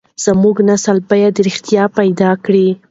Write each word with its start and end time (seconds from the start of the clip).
زموږ 0.25 0.55
نسل 0.69 0.97
بايد 1.09 1.35
رښتيا 1.47 1.83
پيدا 1.97 2.31
کړي. 2.45 2.67